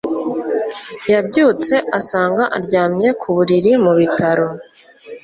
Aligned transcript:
yabyutse 1.11 1.75
asanga 1.99 2.43
aryamye 2.57 3.09
ku 3.21 3.27
buriri 3.35 3.71
mu 3.83 3.91
bitaro 3.99 4.47